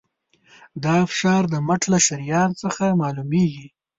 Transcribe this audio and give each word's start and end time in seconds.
دا 0.83 0.95
فشار 1.09 1.43
د 1.53 1.55
مټ 1.67 1.81
له 1.91 1.99
شریان 2.07 2.49
څخه 2.61 2.85
معلومېږي. 3.01 3.67